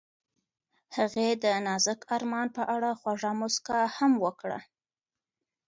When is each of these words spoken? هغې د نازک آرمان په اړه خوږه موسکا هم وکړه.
هغې 0.97 1.27
د 1.43 1.45
نازک 1.65 1.99
آرمان 2.15 2.47
په 2.57 2.63
اړه 2.75 2.89
خوږه 2.99 3.31
موسکا 3.39 3.79
هم 3.97 4.11
وکړه. 4.25 4.59